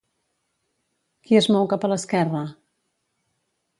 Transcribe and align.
Qui 1.27 1.37
es 1.41 1.49
mou 1.55 1.69
cap 1.73 1.85
a 1.85 1.91
l'esquerra? 1.93 2.43